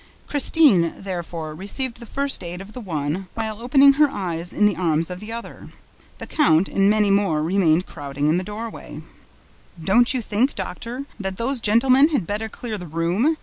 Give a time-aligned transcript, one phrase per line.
[0.25, 4.75] Christine, therefore, received the first aid of the one, while opening her eyes in the
[4.75, 5.69] arms of the other.
[6.17, 9.03] The count and many more remained crowding in the doorway.
[9.79, 13.37] "Don't you think, Doctor, that those gentlemen had better clear the room?"